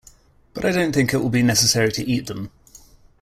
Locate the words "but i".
0.55-0.71